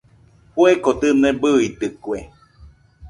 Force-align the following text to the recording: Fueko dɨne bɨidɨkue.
Fueko 0.53 0.89
dɨne 0.99 1.29
bɨidɨkue. 1.41 2.19